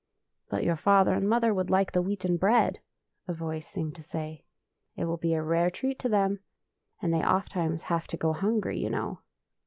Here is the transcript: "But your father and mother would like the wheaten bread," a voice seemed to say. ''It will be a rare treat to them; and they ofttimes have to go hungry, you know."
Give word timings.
"But 0.49 0.63
your 0.63 0.77
father 0.77 1.13
and 1.13 1.29
mother 1.29 1.53
would 1.53 1.69
like 1.69 1.91
the 1.91 2.01
wheaten 2.01 2.35
bread," 2.35 2.79
a 3.27 3.33
voice 3.35 3.67
seemed 3.67 3.93
to 3.97 4.01
say. 4.01 4.43
''It 4.97 5.05
will 5.05 5.17
be 5.17 5.35
a 5.35 5.43
rare 5.43 5.69
treat 5.69 5.99
to 5.99 6.09
them; 6.09 6.39
and 7.03 7.13
they 7.13 7.21
ofttimes 7.21 7.83
have 7.83 8.07
to 8.07 8.17
go 8.17 8.33
hungry, 8.33 8.79
you 8.79 8.89
know." 8.89 9.19